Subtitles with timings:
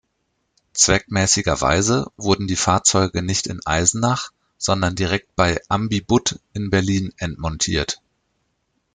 [0.73, 8.01] Zweckmäßigerweise wurden die Fahrzeuge nicht in Eisenach, sondern direkt bei Ambi-Budd in Berlin endmontiert.